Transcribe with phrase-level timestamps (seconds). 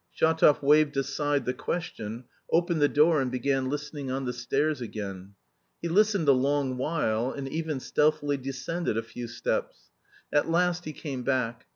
[0.19, 5.35] Shatov waved aside the question, opened the door and began listening on the stairs again.
[5.79, 9.91] He listened a long while, and even stealthily descended a few steps.
[10.33, 11.67] At last he came back.